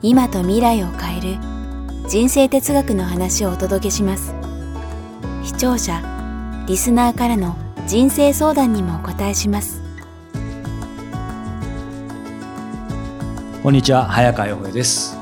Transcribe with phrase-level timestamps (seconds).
[0.00, 1.38] 今と未来を変える
[2.08, 4.32] 人生哲学の話をお届けします。
[5.44, 6.00] 視聴者
[6.68, 7.56] リスナーからの
[7.88, 9.82] 人生相談にもお答えします。
[13.60, 15.18] こんにちは早川洋平です。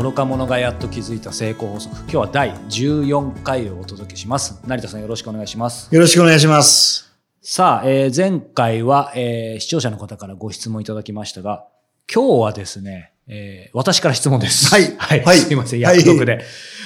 [0.00, 1.96] 愚か者がやっと気づいた成功法則。
[2.02, 4.60] 今日は第14回をお届けします。
[4.68, 5.92] 成田さんよろしくお願いします。
[5.92, 7.12] よろしくお願いします。
[7.42, 11.66] さあ、えー前回は、えー視聴者の方からご質問いただきましたが
[12.12, 14.68] 今日はですねえー私から質問です。
[14.68, 15.24] はい はい。
[15.24, 16.44] はいすいません、約束で。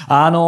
[0.08, 0.40] あのー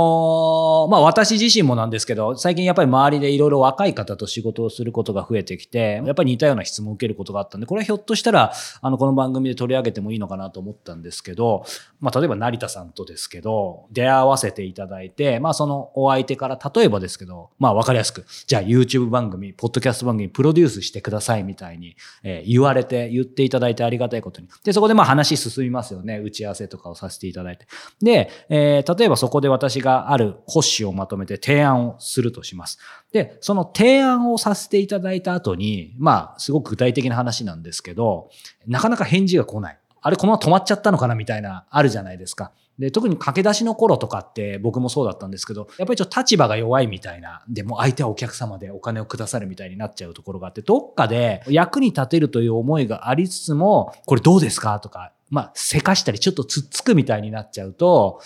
[0.88, 11.64] まあ、私自身もなんですけど、最近やっぱり周りでいろいろ若い方と仕事をすることが増えてきて、やっぱり似たような質問を受けることがあったんで、これはひょっとしたら、あの、この番組で取り上げてもいいのかなと思ったんですけど、
[12.00, 24.48] まあ、例えば成田さんとですけど、出会わせていただいて、まあ、そのお相手から、例えばですけど、まあ、わかりやすく、じゃあ YouTube 番組、ポッドキャスト番組プロデュースしてくださいみたいに、えー言われて、言っていただいてありがたいことに。
[24.64, 26.18] で、そこでまあ話進みますよね。
[26.18, 27.66] 打ち合わせとかをさせていただいて。
[28.02, 30.36] で、えー例えばそこで私がある
[30.72, 32.78] 子をまとめて提案をするとします。
[33.12, 38.30] で、その提案をさせていただいた後に、まあ、すごく具体的な話なんですけど、
[38.66, 39.78] なかなか返事が来ない。
[40.00, 41.14] あれ、このまま止まっちゃったのかな？
[41.14, 42.50] みたいな、あるじゃないですか。
[42.76, 54.80] で、特に駆け出しの頃とかって僕もそうだったんですけど、やっぱりちょっと立場が弱いみたいな、でも相手はお客様でお金をくださるみたいになっちゃうところがあって、どっかで役に立てるという思いがありつつも、これどうですか？
[54.80, 58.20] とか、まあ、せかしたりちょっとつっつくみたいになっちゃうと、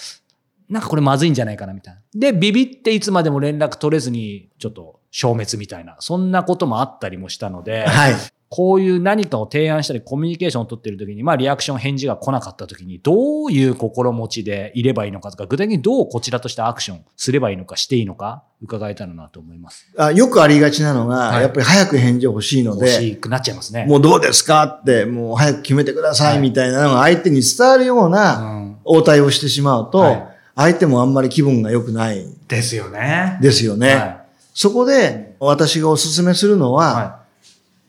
[0.68, 2.00] なんかこれまずいんじゃないかなみたいな。
[2.14, 8.14] で、ビビっていつまでも連絡取れずに、ちょっと消滅みたいな、そんなこともあったりもしたので、はい
[8.48, 19.92] こういう何かを提案したりコミュニケーションを取っている時に、まあリアクション返事が来なかった時に、どういう心持ちでいればいいのかとか、具体的にどうこちらとしてアクションすればいいのか、していいのか、伺えたらなと思います。
[19.98, 23.84] あよくありがちなのが、はいやっぱり早く返事欲しいの欲で、しくなっちゃいますね。
[23.84, 24.62] もうどうですか？
[24.62, 33.38] って、もう早く決めてくださはいいみたいなのが相手に伝わるよううなん、応対をしてしまうと、はい相手もあんまり気分が良くないですよね。
[33.40, 33.94] ですよね。
[33.94, 34.22] は
[34.54, 36.72] そこで私がお勧めするのい。
[36.72, 37.20] は、は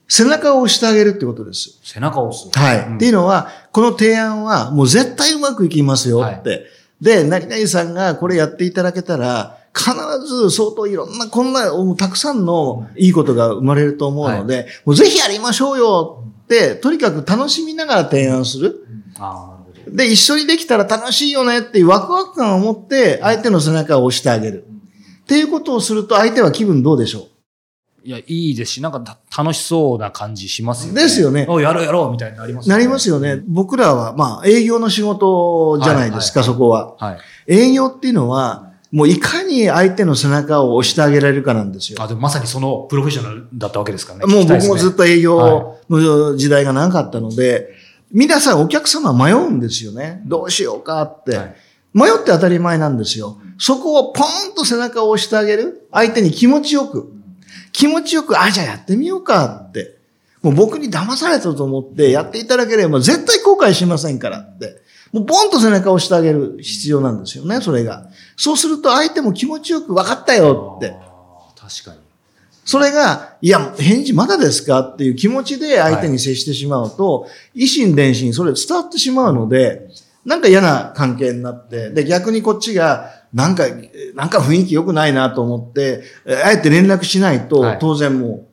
[0.09, 1.69] 背中を押してあげるってことです。
[1.69, 1.73] い。
[1.83, 2.49] 背中を押す。
[2.57, 2.79] はい。
[2.87, 6.65] うんっていうのは、この提案はもう絶対うまくいきますよって。
[7.01, 9.93] で、何々さんがこれやっていただけたら、必
[10.25, 18.87] ず相当いろんな、こんな、たくさんのいいことが生まれると思うので、もうぜひやりましょうよって、とにかく楽しみながら提案する。
[19.19, 19.56] ああ、なるほど。
[19.91, 24.65] で、一緒にできたら楽しいよねっていうワクワク感を持って、相手の背中を押してあげる。
[25.23, 27.27] っていうことをすると、相手は気分どうでしょ
[28.03, 31.01] いや、いいですし、なんかた楽しそうな感じしますよね。
[31.01, 33.41] ですよねおやろうやろうみたいになりますうなりますよね。
[33.47, 36.95] 僕らは、まあ、営業の仕事じゃないですか、はいはいそこは。
[36.97, 37.19] はい。
[37.47, 42.01] 営業っていうのは、もういかに相手の背中を押してあげられるかなんですよ。
[42.01, 44.33] あ、でもまさにそのプロフェッショナルだったわけですからね。
[44.33, 47.67] もう僕もずっと営業の時代が長かったので、
[48.11, 50.21] 皆さんお客様迷うんですよね。
[50.25, 51.37] どうしようかって。
[51.37, 51.55] はい
[51.97, 53.39] 迷って当たり前なんですよ。
[53.57, 55.87] そこをポーンと背中を押してあげる。
[55.91, 57.11] 相手に気持ちよく。
[57.71, 59.97] 気持ちよく、あ、じゃあやってみようかって。
[60.43, 64.79] もう僕に騙されたと思ってやっていただければ絶対後悔しませんからって。
[65.11, 68.07] もうポンと背中を押してあげる必要なんですよね、それが。
[68.35, 70.95] そうすると相手も気持ちよく分かったよって。
[71.59, 72.06] 確かに。
[72.67, 79.87] それが、いや、返事まだですかっていう気持ちで相手に接してしまうと、維心伝心、それ伝わってしまうので、
[80.25, 83.63] なんか嫌な関係になって、で、逆にこっちが、なんか、
[84.15, 88.45] なんか雰囲気良くないなと思って、えあえて連絡しないと、はい当然もう、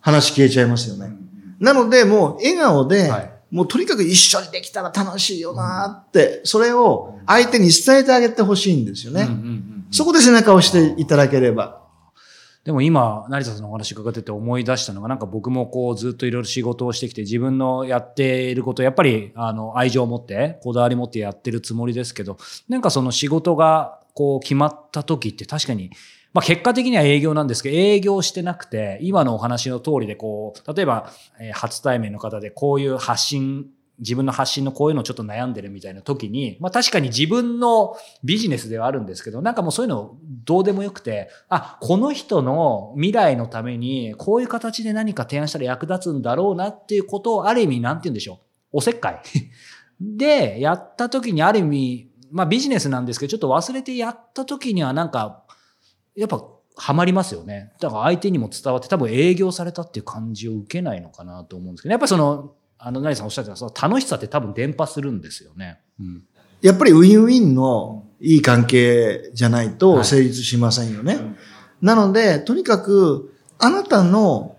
[0.00, 1.12] 話消えちゃいますよね。
[1.60, 9.28] なので、もう、笑顔で、はいもうとにかく一緒にできたら楽しいよなって、それを相手に伝えてあげてほしいんですよね。
[9.90, 11.81] そこで背中を押していただければ。
[12.64, 22.38] でも今、成田さんのお話伺ってて思い出したのが、なんか僕もこうずっといろいろ仕事をしてきて、自分のやっていること、やっぱりあの愛情を持って、こだわり持ってやってるつもりですけど、
[22.68, 25.90] なんかその仕事がこう決まった時って確かに、
[26.32, 31.10] まあ結果的には営業なんですけど、営業してなくて、今のお話の通りでこう、例えば、
[31.40, 33.66] え初対面の方でこういう発信、
[34.02, 48.38] 自分の発信のこういうのちょっと悩んでるみたいな時に、まあ確かに自分のビジネスではあるんですけど、なんかもうそういうのどうでもよくて、あ、この人の未来のためにこういう形で何か提案したら役立つんだろうなっていうことをある意味なんて言うんでしょう。
[48.72, 49.22] おせっかい
[50.00, 55.44] で、やった時にある意味、まあビジネスなんですけど、ちょっと忘れてやった時にはなんか、
[56.16, 56.44] やっぱ
[56.76, 57.72] ハマりますよね。
[57.80, 65.78] だから相手にも伝わって多分営業されたっていう感じを受けないのかなと思うんですけど、ねやっぱその、あの、成さんおっしゃってたその楽しさって多分伝播するんですよね。
[66.00, 66.24] うん。
[66.60, 71.18] やっぱりウィンウィンのいい関係じゃないと成立しませんよね。
[71.80, 74.56] なので、とにかく、あなたの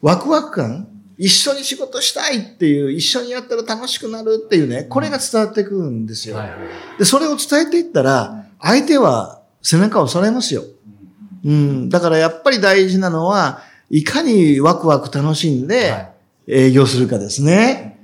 [0.00, 0.88] ワクワク感、
[1.18, 6.36] 一緒に仕事したいっていう、一緒にやったら楽しくなるっていうね、これが伝わってくるんですよ。
[6.36, 6.58] はいはい。
[6.98, 10.62] で、それを伝えていったら、相手は背中を押されますよ。
[11.44, 11.88] うん。
[11.88, 16.13] だからやっぱり大事なのは、いかにワクワク楽しんはでい
[16.46, 17.98] 営業するかですね。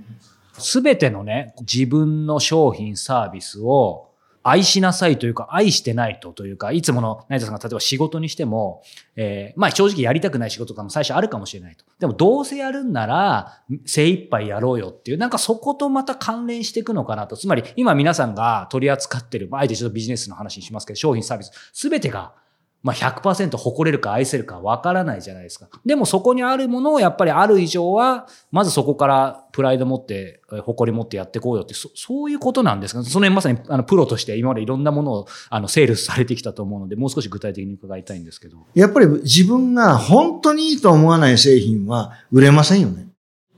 [0.59, 4.11] すべてのね、自分の商品、サービスを
[4.43, 8.83] 愛しなさいというか、愛してないとというか、いつもの成田さんが例えば仕事にしても、
[9.17, 11.85] えーまあ正直やりたくない仕事とかも最初あるかもしれないと。
[11.99, 17.37] でもどうせやるんなら、精一杯やろうよっていう、なんかそことまた関連していくのかなと。
[17.37, 22.33] つまり今皆さんが取り扱ってる、まああえてちょっとビジネスの話にしますけど、商品、サービス、すべてが
[22.82, 25.69] まあ100%誇れるか愛せるかわからないじゃないですか。
[25.85, 33.03] でもそこにあるものをやっぱりある以上は、まずそこからプライド持って、えー誇り持ってやっていこうよって、そそういうことなんですか？
[33.03, 38.56] その辺まさにあのプロとして今までいろんなものをあのセールスされてきたと思うので、もう少し具体的に伺いたいんですけど。
[38.75, 43.09] やっぱり自分が本当にいいと思わない製品は売れませんよね。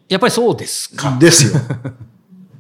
[0.09, 1.17] やっぱりそうですか。
[1.19, 1.61] ですよ。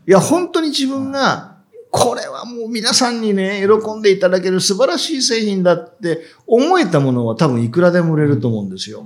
[0.06, 1.51] いや、本当に自分が、
[1.92, 9.04] これはもう皆さんにね、喜んでいただける素晴らしい製品だって思えたものは多分いくらでも売れると思うんですよ。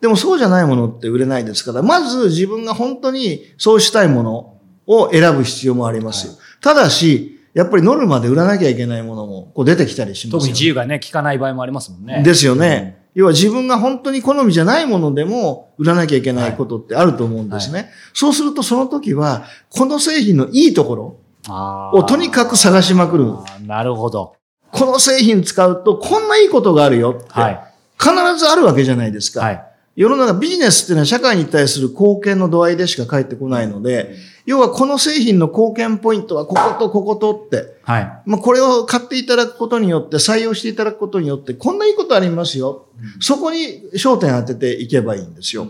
[0.00, 6.34] でもそうじゃないものって売れないですから、まず自分が本当にそうしたいものを選ぶ必要もありますよ。
[6.60, 12.22] ただし、やっぱりノルマで売らなきゃいけないものもこう出てきたりしますよ特に自由がね、効かない場合もありますもんね。
[12.22, 13.08] ですよね。
[13.12, 17.90] 要は自分が本当に好みじゃないものでも売らなきゃいけないことってあると思うんですね。
[18.14, 23.32] そうするとその時は、この製品のいいところをとにかく探しまくる。
[23.66, 24.36] なるほど。
[24.72, 27.60] この製品使うとこんないいことがあるよって、はい。
[27.98, 29.40] 必ずあるわけじゃないですか。
[29.40, 29.64] はい。
[29.96, 34.14] 世の中ビジネスっていうのは社会に対する貢献の度合いでしか返ってこないので、
[34.46, 38.22] 要はこの製品の貢献ポイントはこことこことって、はい。
[38.24, 42.86] まあ、これを買っていただくことによって、採用していただくことによって、こんないいことありますよ。
[43.20, 45.68] そこに焦点当てていけばいいんですよ。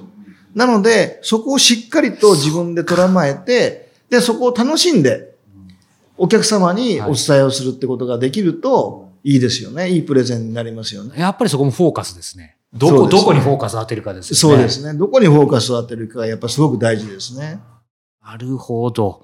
[0.54, 5.29] なので、そこをしっかりと自分で捉まえて、で、そこを楽しんで、
[6.20, 9.88] お客様にお伝えをするってことができると、いいですよね。
[9.88, 11.18] いいプレゼンになりますよね。
[11.18, 12.56] やっぱりそこもフォーカスですね。
[12.74, 14.56] どこ、ねどこにフォーカス当てるかですよね。
[14.56, 14.98] そうですね。
[14.98, 17.58] どこにフォーカスを当てるかがやっぱすごく大事ですね。
[18.22, 19.22] なるほど。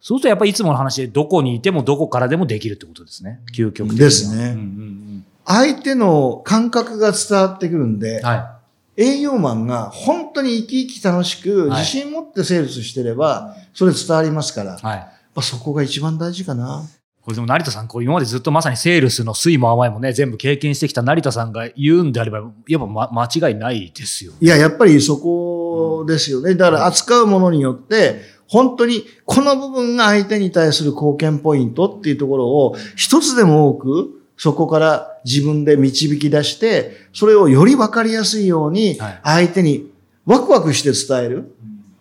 [0.00, 3.40] そうするとやっぱりいつもの話でどこにいてもどこからでもできるってことですね。
[3.56, 4.06] 究極的には。
[4.06, 8.58] ですねうんうん相手の感覚が伝わってくるんでうん、は
[8.98, 14.76] 営業マンが本当に生き生き楽しく、はい自信持ってセールスしてれば、それ伝わりますから。
[14.76, 15.17] はい。
[15.38, 16.84] ぱそこが一番大事かな。
[17.22, 24.32] これでも成田さん、こう今までずっとまさにセールスの酸いも甘いもね、全部経験してきた成田さんが言うんであれば、やっぱ、ま、間違いないですよ。
[24.40, 26.54] いや、やっぱりそこですよね。
[26.54, 39.92] だから扱うものによって、本当にこの部分が相手に対する貢献ポイントっていうところを一つでも多くそこから自分で導き出して、それをより分かりやすいようにはい相手に
[40.24, 41.54] ワクワクして伝える。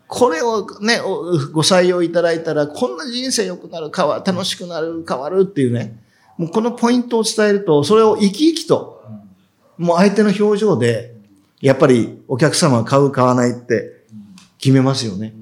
[0.07, 0.99] これをね、
[1.51, 6.01] ご採用いただいたら、こんな人生良くなる、変わ、楽しくなる、変わるっていうね。
[6.37, 9.03] もうこのポイントを伝えると、それを生き生きと、
[9.77, 11.15] もう相手の表情で、
[11.61, 14.05] やっぱりお客様は買う、買わないって
[14.59, 15.33] 決めますよね。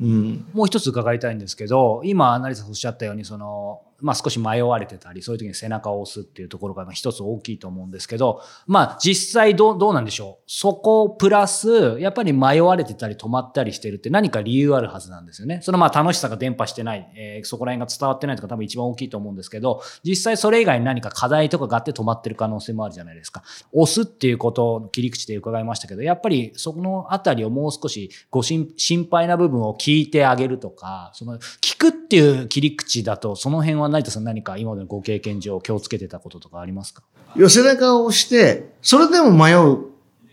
[0.00, 0.44] うん。
[0.52, 10.44] もう一つ伺いたいんですけど、今、成田さんおっしゃったように、その、まあ少し迷われてたり、そういう時に背中を押すっていうところが一つ大きいと思うんですけど、まあ実際どう、どうなんでしょう？
[10.46, 15.60] そこプラス、やっぱり迷われてたり止まったりしてるって何か理由あるはずなんですよね。
[15.62, 23.42] そのまあ楽しさが伝播してない、えーそこら辺が伝わってないとか多分一番大きいと思うんですけど、実際それ以外に何か課題とかがあって止まってる可能性もあるじゃないですか。
[23.72, 37.02] 押すっていうことの切り口で伺いましたけど、やっぱりそこのあたりをもう少しご心心配な部分を聞いてあげるとか、その聞くっていう切り口だと、その辺は成田さん何か今までのご経験上気をつけてたこととかありますか？
[37.36, 39.86] 要は背中を押して、それでも迷う、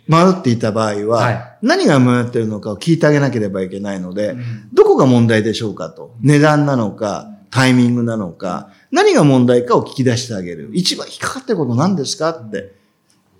[0.08, 4.36] 迷っていた場合は、はい何が迷っているのかを聞いてあげなければいけないので、
[4.74, 6.16] どこが問題でしょうかと。
[6.22, 10.72] 値段なのか、タイミングなのか、何が問題かを聞き出してあげる。
[10.74, 12.74] 一番引っかかってること何ですかって。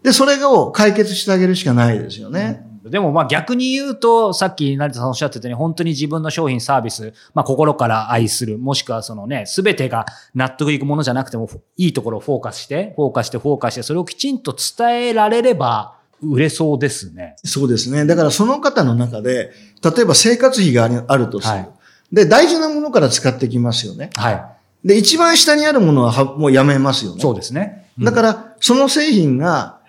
[0.04, 2.64] で、それを解決してあげるしかないですよね。
[2.90, 17.36] でもまあ逆に言うと、さっき成田さんおっしゃってたように、本当に自分の商品サービス、まあ心から愛する、もしくはそのね、すべてが納得いくものじゃなくても、いいところをフォーカスして、フォーカスして、フォーカスして、それをきちんと伝えられれば、売れそうですね。
[17.44, 18.06] そうですね。
[18.06, 19.52] だからその方の中で、
[19.84, 21.54] 例えば生活費があるとする。
[21.54, 21.70] はい
[22.12, 24.10] で、大事なものから使ってきますよね。
[24.16, 24.52] は
[24.84, 27.16] で、一番下にあるものははもうやめますよい。
[27.16, 27.22] ね。
[27.22, 27.88] そうですね。
[27.98, 29.80] うんだから、その製品が、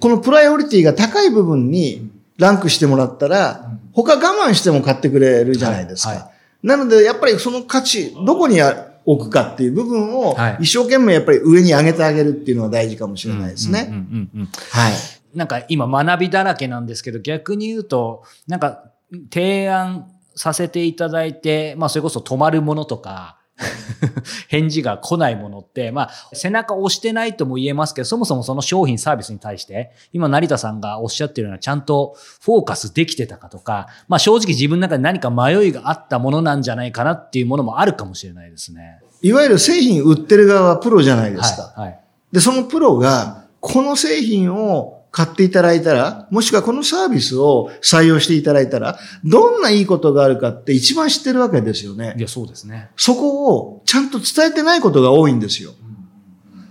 [0.00, 6.10] このプライオリティが高い部分にランクしてもらったら、他我慢しても買ってくれるじゃないですか。
[6.10, 6.30] はいは
[6.62, 13.90] なので、やっぱりその価値、どこにあ置くかっていう部分をはい、一生懸命やっぱり上に上げてあげるっていうのが大事かもしれないですね。
[14.70, 14.92] はい。
[15.34, 18.84] なんか今学びだらけなんですけど、逆に言うと、なんか
[19.32, 23.38] 提案させていただいて、まあそれこそ止まるものとか、
[24.48, 39.00] 返事が来ないものって、まあ背中押してないとも言えますけど、そもそもその商品サービスに対して、今成田さんがおっしゃってるようなちゃんとフォーカスできてたかとか、まあ正直自分の中で何か迷いがあったものなんじゃないかなっていうものもあるかもしれないですね。
[39.22, 41.72] いわゆる製品売ってる側はプロじゃないですか。
[41.76, 41.88] はい。
[41.88, 42.00] はい。
[42.32, 52.20] で、そのプロが、この製品を買っていただいたら、もしくはこのサービスを採用していただいたら、どんないいことがあるかって一番知ってるわけですよねい。
[52.20, 52.90] や、そうですね。
[52.96, 55.72] そこをちゃんと伝えてないことが多いんですよ。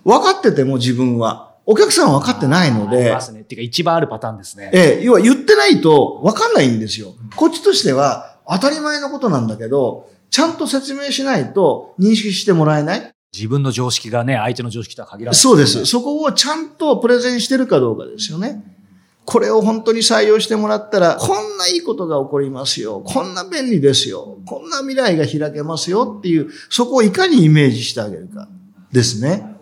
[0.05, 1.55] 分かってても自分は。
[1.65, 3.41] お客さんは分かってないのでありま、すね。
[3.41, 4.71] っていうか一番あるパターンですね。
[4.73, 7.15] ええ、要は言ってないと分かんないんですよ。
[7.35, 13.13] こっちとしては当たり前のことなんだけど、ちゃんと説明しないと認識してもらえない。
[13.37, 15.39] 自分の常識がね、相手の常識とは限らない。
[15.39, 15.85] そうです。
[15.85, 18.63] そこをちゃんとプレゼンしてるかどうかですよね。
[19.25, 23.01] これを本当に採用してもらったら、こんないいことが起こりますよ。
[23.05, 24.37] こんな便利ですよ。
[24.45, 28.47] こんな未来が開けますよっていう、そこをいかにイメージしてあげるか
[28.91, 29.56] ですね。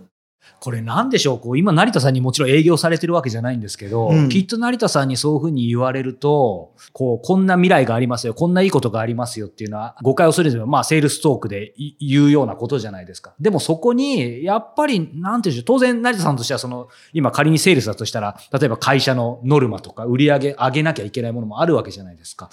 [0.66, 1.40] これなんでしょう？
[1.40, 10.66] こう今成田さんにもちろん営業されてるわけじゃないんですけど、うんきっと成田さんにそういうふうに言われると、こう、こんな未来がありますよ、こんないいことがありますよっていうのは、誤解をするんですよ。
[10.66, 13.36] まあ、セールストークでい言うようなことじゃないですか。
[13.40, 22.50] でもそこに、やっぱり、なんていうんでしょう、当然成田さんとしてはその、今仮にセールスだとしたら、例えば会社のノルマとか売り上げ上げなきゃいけないものもあるわけじゃないですか。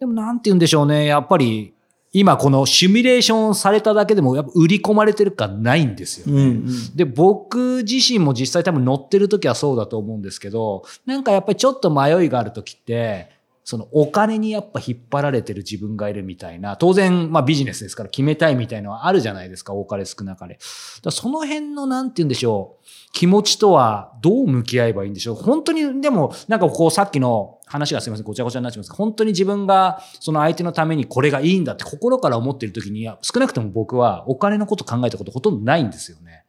[0.00, 1.74] でもなんて言うんでしょうね、やっぱり、
[2.12, 6.32] 今このシミュレーションされただけでも、やっぱ売り込まれてる感ないんですよね。
[6.32, 6.96] うん、うん。
[6.96, 13.30] で、僕自身も実際多分乗ってる時はそうだと思うんですけど、なんかやっぱりちょっと迷いがある時って、
[13.64, 20.58] そのお金にやっぱ引っ張られてる自分がいるみたいな、当然まあビジネスですから決めたいみたいのはあるじゃないですか、多かれ少なかれ。
[21.02, 25.36] だその辺のなんて言うんでしょう、気持ちとはどう向き合えばいいんでしょう。
[25.36, 36.44] 本当に、でもなんかこうさっきの話がすみません、ごちゃごちゃになっちゃいます本当に自分がその相手のためにこれがいいんだって心から思ってる時に、少なくとも僕はお金のこと考えたことほとんどないんですよね。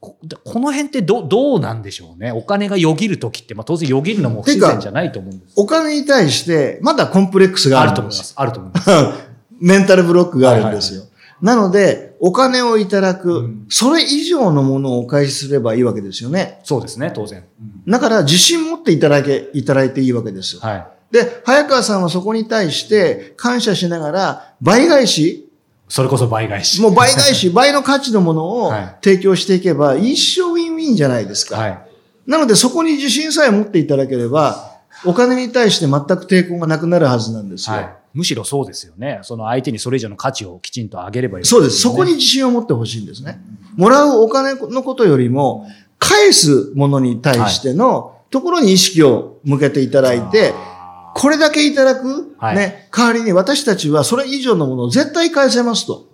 [0.00, 2.30] ここの辺ってどどうなんでしょうね。
[2.30, 5.54] お金がよぎるときって、まあ当然よぎるのも不自然じゃないと思うんです。
[5.56, 8.34] お金に対して、まだコンプレックスがああると思いますす。
[8.36, 8.90] あると思います。
[9.60, 11.02] メンタルブロックがあるんですよ。
[11.40, 16.60] なので、お金をいただく、それ以上のものをお返しすればいいわけですよね。
[16.64, 17.44] そうですね、当然。
[17.86, 20.60] だから、自信持っていただけ、いただいていいわけですよ。
[20.62, 20.86] はい。
[21.12, 25.48] で、早川さんはそこに対して感謝しながら、倍返し、
[25.88, 26.82] それこそ倍返し。
[26.82, 31.56] もう倍返し、 倍の価値のものをはい提供していけば、一生ウィンウィンじゃないですか。
[31.56, 31.78] はい。
[32.26, 37.76] なので、そこに自信さえ持っていただければ、お金に対して全く抵抗がなくなるはずなんですよ。
[37.76, 37.97] はい。
[38.14, 39.20] むしろそうですよね。
[39.22, 41.80] その相手にそれ以上の価値をきちんと上げればいい、そうです。
[41.80, 42.14] そこに。
[42.14, 43.40] 自信を持ってほしいんですね。
[43.76, 45.66] もらうお金のことよりも、
[45.98, 56.08] 返すものに対してのところに意識を向けていただいて、あこれだけいただく、はいね、代わりに私たちはそれ以上のものを絶対返せますと。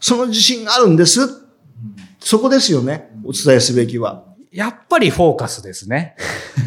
[0.00, 1.20] その自信があるんです。
[2.20, 3.10] そこですよね。
[3.24, 4.24] お伝えすべきは。
[4.52, 6.16] ーやっぱりフォーカスですね。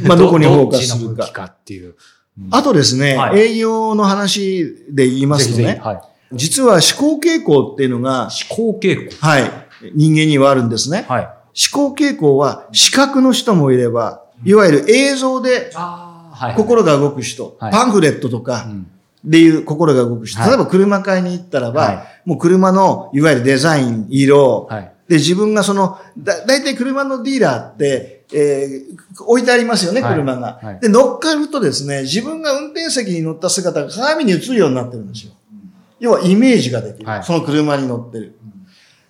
[0.03, 1.33] まあ、どこにフォーカスするかどっちの向き。
[1.33, 1.95] かっていう。
[2.51, 6.01] あとですね、はい営業の話で言いますとね、ぜひぜひはい。
[6.33, 9.25] 実は思考傾向っていうのが、思考傾向。
[9.25, 9.51] はい、
[9.93, 11.05] 人間にはあるんですね。
[11.09, 11.23] はい。
[11.23, 15.71] 思考傾向は視覚の人もいれば、いわゆる映像で。
[16.55, 18.87] 心が動く人、はいパンフレットとかうん
[19.25, 24.93] でいう心が動く人、はい例えば車買いに行ったらば、はもう車のいわゆるデザイン、色、はい。
[25.09, 30.13] で自分がその、だ、だいたい車のディーラーって、えー置いてありますよね、はい。
[30.13, 30.79] 車が、はい。
[30.79, 35.33] で、乗っかるとですね、自分が運転席に乗った姿が鏡に映るようになってるんですよ。
[35.99, 37.09] 要はイメージができる。
[37.09, 37.23] はい。
[37.23, 38.37] その車に乗ってる。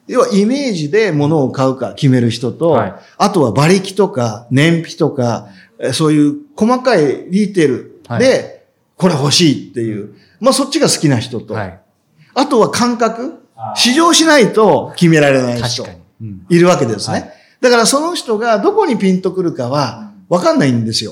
[0.07, 2.93] 要はイメージで物を買うか決める人と、はい。
[3.17, 8.65] あとは馬力とか燃費とか、えーそういう細かいリテールで、
[8.95, 11.79] これ欲しいっていう、まあそっちが好きな人と、はい。
[12.35, 13.43] あとは感覚、
[13.75, 15.85] 試乗しないと決められない人
[16.49, 17.19] いるわけですね。
[17.19, 21.11] はいだからその人がどこにピンとくるかはわかんないんですよ。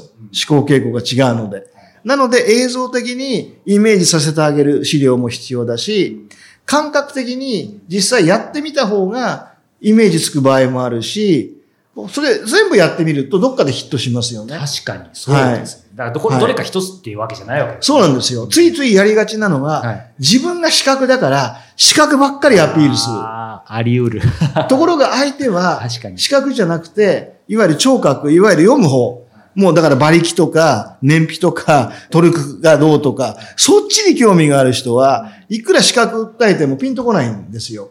[0.49, 1.67] 思考傾向が違うので。
[2.03, 6.27] なので映像的にイメージさせてあげる資料も必要だし、
[6.65, 11.61] 感覚的に実際やってみた方がイメージつく場合もあるし、
[12.09, 14.57] それ全部やってみるとどっかでヒットしますよね。
[14.57, 15.86] 確かに、そうですね。
[15.97, 18.45] だからどこ、はいどれか一つっていうわけじゃないわけそうなんですよ。
[18.45, 23.15] ついついやりがちなのは、はい自分が資格だから、資格ばっかりアピールする。
[23.17, 24.21] あーあり得る。
[24.69, 25.83] ところが相手は
[26.15, 29.25] 資格じゃなくて、いわゆる聴覚、いわゆる読む方。
[29.55, 37.89] もうだから馬力とか、燃費とか、トルクがどうとか、そっちに興味がある人は、いくら資格訴えてもピンとこないんですよ。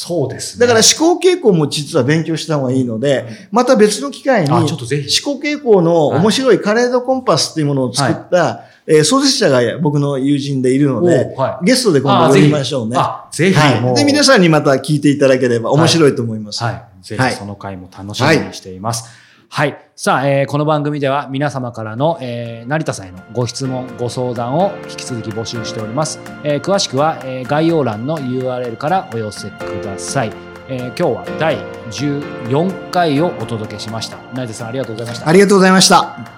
[0.00, 0.64] そうですね。
[0.64, 12.96] だから思考傾向も実は勉強した方がいいので、また別の機会に、あ思考傾向の面白いカレードコンパスっていうものを作った、えー創設者がもの友人でいるので、おはいゲストで今度呼びましょうね。
[12.96, 13.94] あ、ぜひ、はい。
[13.96, 16.62] で、皆さんにまた聞いていただければ面白いと思います。
[16.62, 16.82] はい。
[17.02, 19.04] ぜはいひその回も楽しみにしています。
[19.48, 19.90] はい。
[19.96, 26.20] さあ、えーこの番組では皆様からの、えー成田さんへのご質問、ご相談を引き続き募集しております。
[26.44, 30.32] えー詳しくは、えー概要欄の URL からお寄せください。
[30.68, 31.02] えー今日
[31.32, 31.56] は第
[31.90, 34.18] 14回をお届けしました。
[34.34, 35.32] 成田さんありがとうございましたあ。
[35.32, 36.37] りがとうございました。